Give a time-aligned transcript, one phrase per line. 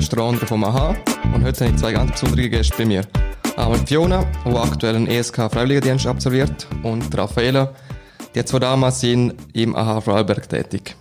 [0.00, 0.96] ist der andere vom AHA
[1.34, 3.02] und heute habe ich zwei ganz besondere Gäste bei mir.
[3.58, 7.74] Einmal Fiona, die aktuell einen ESK Freiwilligendienst absolviert und Raffaela,
[8.34, 10.96] die zwar damals sind im AHA Vorarlberg tätig.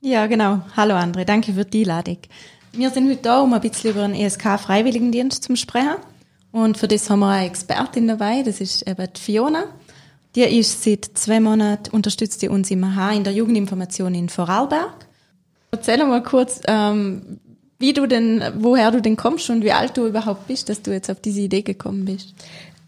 [0.00, 0.60] Ja, genau.
[0.74, 2.16] Hallo André, danke für die Einladung.
[2.72, 5.96] Wir sind heute da, um ein bisschen über den ESK Freiwilligendienst zu sprechen.
[6.50, 9.64] Und für das haben wir eine Expertin dabei, das ist eben die Fiona.
[10.34, 15.08] Die ist seit zwei Monaten, unterstützt die uns im AHA in der Jugendinformation in Vorarlberg.
[15.72, 17.40] Erzähl mal kurz, ähm,
[17.84, 20.90] wie du denn, woher du denn kommst und wie alt du überhaupt bist, dass du
[20.90, 22.34] jetzt auf diese Idee gekommen bist.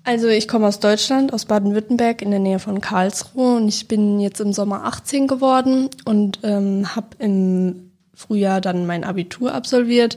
[0.04, 4.20] Also ich komme aus Deutschland, aus Baden-Württemberg in der Nähe von Karlsruhe und ich bin
[4.20, 10.16] jetzt im Sommer 18 geworden und ähm, habe im Frühjahr dann mein Abitur absolviert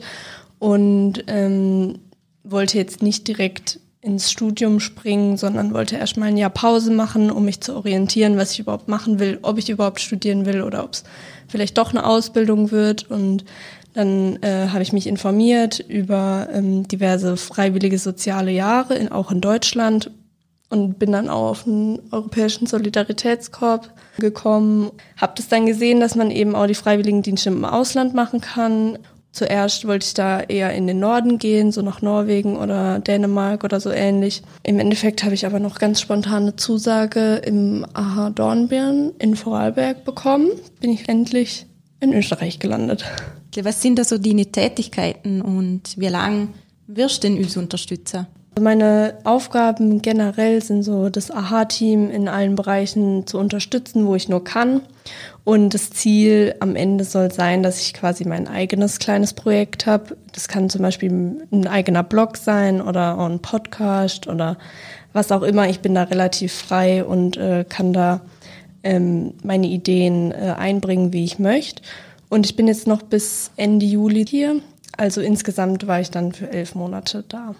[0.58, 1.98] und ähm,
[2.42, 7.44] wollte jetzt nicht direkt ins Studium springen, sondern wollte erstmal ein Jahr Pause machen, um
[7.44, 10.94] mich zu orientieren, was ich überhaupt machen will, ob ich überhaupt studieren will oder ob
[10.94, 11.04] es
[11.48, 13.10] vielleicht doch eine Ausbildung wird.
[13.10, 13.44] Und
[13.94, 19.40] dann äh, habe ich mich informiert über ähm, diverse freiwillige soziale Jahre, in, auch in
[19.40, 20.10] Deutschland
[20.68, 24.90] und bin dann auch auf den Europäischen Solidaritätskorb gekommen.
[25.20, 28.98] Habe das dann gesehen, dass man eben auch die Freiwilligendienste im Ausland machen kann
[29.32, 33.78] Zuerst wollte ich da eher in den Norden gehen, so nach Norwegen oder Dänemark oder
[33.78, 34.42] so ähnlich.
[34.64, 40.50] Im Endeffekt habe ich aber noch ganz spontane Zusage im AHA Dornbirn in Vorarlberg bekommen.
[40.80, 41.66] Bin ich endlich
[42.00, 43.04] in Österreich gelandet.
[43.62, 46.48] Was sind da so deine Tätigkeiten und wie lange
[46.86, 48.26] wirst du denn uns unterstützen?
[48.58, 54.42] Meine Aufgaben generell sind so, das AHA-Team in allen Bereichen zu unterstützen, wo ich nur
[54.42, 54.82] kann.
[55.44, 60.16] Und das Ziel am Ende soll sein, dass ich quasi mein eigenes kleines Projekt habe.
[60.32, 61.10] Das kann zum Beispiel
[61.50, 64.58] ein eigener Blog sein oder ein Podcast oder
[65.12, 65.68] was auch immer.
[65.68, 68.20] Ich bin da relativ frei und äh, kann da
[68.82, 71.82] ähm, meine Ideen äh, einbringen, wie ich möchte.
[72.30, 74.62] Und ich bin jetzt noch bis Ende Juli hier.
[74.96, 77.54] Also insgesamt war ich dann für elf Monate da.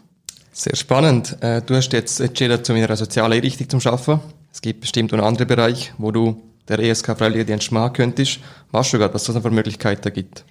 [0.52, 1.36] Sehr spannend.
[1.40, 4.20] Äh, du hast jetzt entschieden, zu einer sozialen Einrichtung zu arbeiten.
[4.52, 8.40] Es gibt bestimmt einen anderen Bereich, wo du der ESK Freiwilligendienst machen könntest.
[8.70, 10.44] Weißt du gerade, was es da für Möglichkeiten gibt?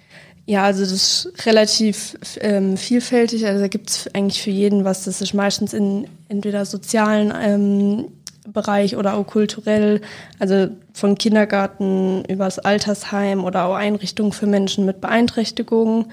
[0.46, 3.46] Ja, also das ist relativ ähm, vielfältig.
[3.46, 5.04] Also da gibt es eigentlich für jeden was.
[5.04, 8.08] Das ist meistens in entweder sozialen ähm,
[8.48, 10.00] Bereich oder auch kulturell.
[10.38, 16.06] Also von Kindergarten übers Altersheim oder auch Einrichtungen für Menschen mit Beeinträchtigungen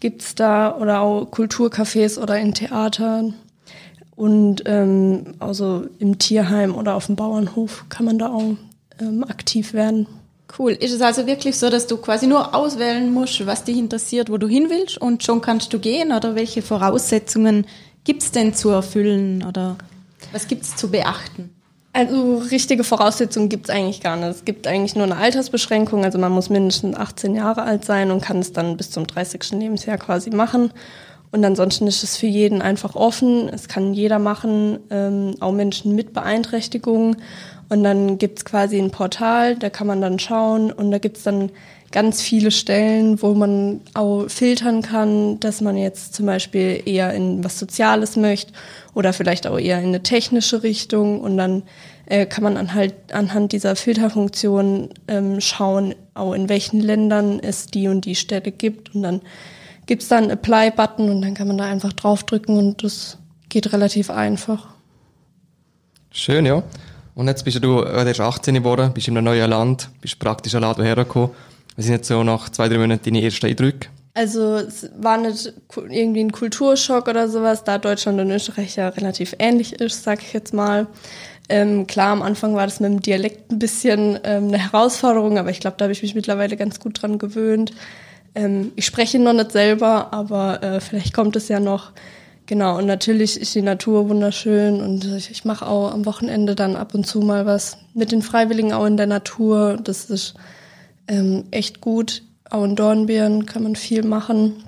[0.00, 3.34] gibt's da oder auch Kulturcafés oder in Theatern.
[4.14, 8.56] Und ähm, also im Tierheim oder auf dem Bauernhof kann man da auch
[9.00, 10.06] ähm, aktiv werden.
[10.58, 10.72] Cool.
[10.72, 14.38] Ist es also wirklich so, dass du quasi nur auswählen musst, was dich interessiert, wo
[14.38, 16.12] du hin willst und schon kannst du gehen?
[16.12, 17.66] Oder welche Voraussetzungen
[18.04, 19.76] gibt's denn zu erfüllen oder
[20.32, 21.50] was gibt's zu beachten?
[21.96, 24.28] Also richtige Voraussetzungen gibt's eigentlich gar nicht.
[24.28, 26.04] Es gibt eigentlich nur eine Altersbeschränkung.
[26.04, 29.52] Also man muss mindestens 18 Jahre alt sein und kann es dann bis zum 30.
[29.52, 30.72] Lebensjahr quasi machen.
[31.32, 33.48] Und ansonsten ist es für jeden einfach offen.
[33.48, 37.16] Es kann jeder machen, ähm, auch Menschen mit Beeinträchtigungen.
[37.70, 41.50] Und dann gibt's quasi ein Portal, da kann man dann schauen und da gibt's dann
[41.92, 47.42] ganz viele Stellen, wo man auch filtern kann, dass man jetzt zum Beispiel eher in
[47.42, 48.52] was Soziales möchte
[48.96, 51.64] oder vielleicht auch eher in eine technische Richtung und dann
[52.06, 57.88] äh, kann man anhand, anhand dieser Filterfunktion ähm, schauen, auch in welchen Ländern es die
[57.88, 59.20] und die Stelle gibt und dann
[59.84, 63.18] gibt's da einen Apply-Button und dann kann man da einfach draufdrücken und das
[63.50, 64.68] geht relativ einfach.
[66.10, 66.62] Schön, ja.
[67.14, 70.54] Und jetzt bist du äh, erst 18 geworden, bist in einem neuen Land, bist praktisch
[70.54, 71.32] allein hergekommen.
[71.76, 73.88] Was sind jetzt so nach zwei, drei Monaten deine ersten Eindrücke?
[74.16, 79.36] Also es war nicht irgendwie ein Kulturschock oder sowas, da Deutschland und Österreich ja relativ
[79.38, 80.86] ähnlich ist, sag ich jetzt mal.
[81.50, 85.50] Ähm, klar, am Anfang war das mit dem Dialekt ein bisschen ähm, eine Herausforderung, aber
[85.50, 87.72] ich glaube, da habe ich mich mittlerweile ganz gut dran gewöhnt.
[88.34, 91.92] Ähm, ich spreche noch nicht selber, aber äh, vielleicht kommt es ja noch.
[92.46, 96.74] Genau, und natürlich ist die Natur wunderschön und ich, ich mache auch am Wochenende dann
[96.74, 99.78] ab und zu mal was mit den Freiwilligen auch in der Natur.
[99.84, 100.36] Das ist
[101.06, 102.22] ähm, echt gut.
[102.50, 104.64] Auch in Dornbirn kann man viel machen.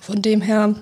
[0.00, 0.74] Von dem her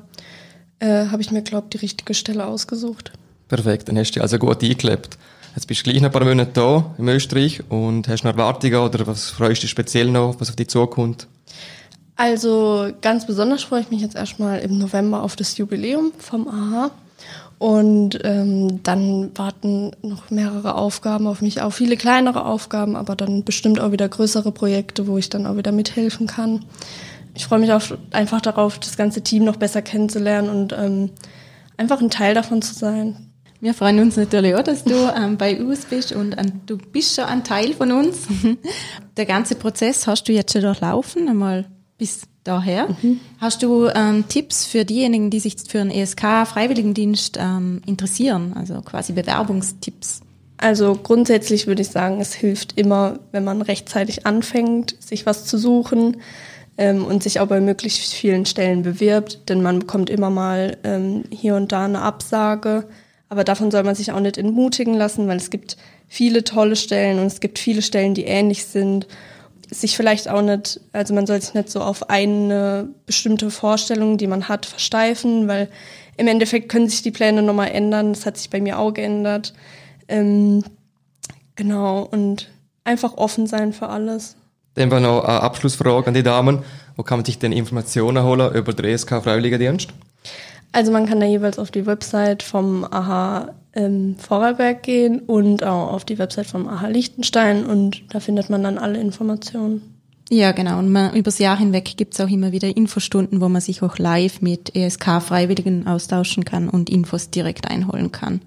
[0.78, 3.12] äh, habe ich mir, glaube die richtige Stelle ausgesucht.
[3.48, 5.18] Perfekt, dann hast du dich also gut eingelebt.
[5.54, 8.76] Jetzt bist du gleich noch ein paar Monate da in Österreich und hast noch Erwartungen
[8.76, 11.28] oder was freust du dich speziell noch, was auf dich zukommt?
[12.16, 16.90] Also ganz besonders freue ich mich jetzt erstmal im November auf das Jubiläum vom AHA.
[17.58, 23.44] Und ähm, dann warten noch mehrere Aufgaben auf mich, auch viele kleinere Aufgaben, aber dann
[23.44, 26.66] bestimmt auch wieder größere Projekte, wo ich dann auch wieder mithelfen kann.
[27.34, 27.82] Ich freue mich auch
[28.12, 31.10] einfach darauf, das ganze Team noch besser kennenzulernen und ähm,
[31.78, 33.26] einfach ein Teil davon zu sein.
[33.60, 37.16] Wir freuen uns natürlich auch, dass du ähm, bei uns bist und ähm, du bist
[37.16, 38.26] schon ein Teil von uns.
[39.16, 41.64] Der ganze Prozess hast du jetzt schon durchlaufen, einmal
[41.96, 42.88] bis daher.
[43.02, 43.20] Mhm.
[43.38, 48.52] Hast du ähm, Tipps für diejenigen, die sich für einen ESK-Freiwilligendienst ähm, interessieren?
[48.54, 50.20] Also quasi Bewerbungstipps?
[50.58, 55.58] Also grundsätzlich würde ich sagen, es hilft immer, wenn man rechtzeitig anfängt, sich was zu
[55.58, 56.18] suchen
[56.78, 61.24] ähm, und sich auch bei möglichst vielen Stellen bewirbt, denn man bekommt immer mal ähm,
[61.30, 62.84] hier und da eine Absage.
[63.28, 65.76] Aber davon soll man sich auch nicht entmutigen lassen, weil es gibt
[66.08, 69.06] viele tolle Stellen und es gibt viele Stellen, die ähnlich sind
[69.70, 74.26] sich vielleicht auch nicht, also man soll sich nicht so auf eine bestimmte Vorstellung, die
[74.26, 75.68] man hat, versteifen, weil
[76.16, 78.12] im Endeffekt können sich die Pläne nochmal ändern.
[78.12, 79.54] Das hat sich bei mir auch geändert.
[80.08, 80.64] Ähm,
[81.56, 82.48] genau, und
[82.84, 84.36] einfach offen sein für alles.
[84.74, 86.62] Dann war noch eine Abschlussfrage an die Damen.
[86.96, 89.90] Wo kann man sich denn Informationen holen über den ESK Freiwilligendienst?
[90.72, 95.92] Also man kann da jeweils auf die Website vom AHA ähm, Vorarlberg gehen und auch
[95.92, 99.96] auf die Website vom AHA Liechtenstein und da findet man dann alle Informationen.
[100.28, 100.78] Ja, genau.
[100.80, 104.40] Und man, übers Jahr hinweg gibt's auch immer wieder Infostunden, wo man sich auch live
[104.40, 108.40] mit ESK-Freiwilligen austauschen kann und Infos direkt einholen kann.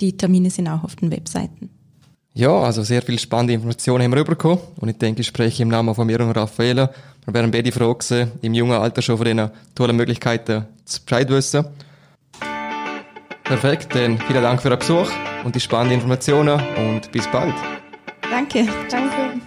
[0.00, 1.70] Die Termine sind auch auf den Webseiten.
[2.34, 4.60] Ja, also sehr viele spannende Informationen haben wir rübergekommen.
[4.76, 6.90] Und ich denke, ich spreche im Namen von mir und Raffaella.
[7.24, 11.28] Wir werden beide froh gewesen, im jungen Alter schon von diesen tollen Möglichkeiten zu Bescheid
[11.28, 11.64] wissen.
[13.44, 15.10] Perfekt, dann vielen Dank für den Besuch
[15.44, 17.54] und die spannenden Informationen und bis bald.
[18.30, 18.66] Danke.
[18.90, 19.40] Danke.